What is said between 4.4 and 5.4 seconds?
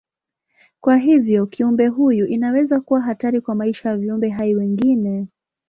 wengine.